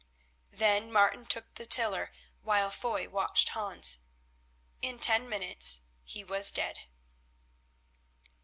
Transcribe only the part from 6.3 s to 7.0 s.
dead.